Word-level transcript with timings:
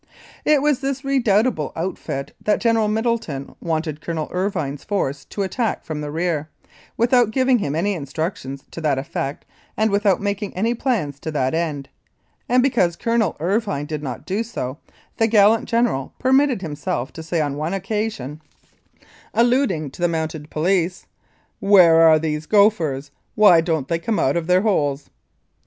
It 0.45 0.63
was 0.63 0.79
this 0.79 1.05
redoubtable 1.05 1.71
outfit 1.75 2.33
that 2.43 2.59
General 2.59 2.87
Middleton 2.87 3.55
wanted 3.61 4.01
Colonel 4.01 4.29
Irvine's 4.31 4.83
force 4.83 5.25
to 5.25 5.43
attack 5.43 5.83
from 5.83 6.01
the 6.01 6.09
rear, 6.09 6.49
without 6.97 7.29
giving 7.29 7.59
him 7.59 7.75
any 7.75 7.93
instructions 7.93 8.63
to 8.71 8.81
that 8.81 8.97
effect 8.97 9.45
and 9.77 9.91
without 9.91 10.19
making 10.19 10.55
any 10.55 10.73
plans 10.73 11.19
to 11.19 11.29
that 11.29 11.53
end, 11.53 11.87
and 12.49 12.63
because 12.63 12.95
Colonel 12.95 13.37
Irvine 13.39 13.85
did 13.85 14.01
not 14.01 14.25
do 14.25 14.41
so, 14.41 14.79
the 15.17 15.27
gallant 15.27 15.65
General 15.69 16.13
per 16.17 16.31
mitted 16.33 16.63
himself 16.63 17.13
to 17.13 17.21
say 17.21 17.39
on 17.39 17.55
one 17.55 17.75
occasion, 17.75 18.41
alluding 19.35 19.91
to 19.91 20.01
the 20.01 20.07
23 20.07 20.11
Mounted 20.19 20.49
Police 20.49 21.05
Life 21.05 21.05
in 21.05 21.67
Canada 21.67 21.69
Mounted 21.69 21.69
Police, 21.69 21.77
"Where 21.99 22.01
are 22.09 22.17
these 22.17 22.45
gophers? 22.47 23.11
Why 23.35 23.61
don't 23.61 23.87
they 23.87 23.99
come 23.99 24.17
out 24.17 24.35
of 24.35 24.47
their 24.47 24.61
holes?" 24.61 25.11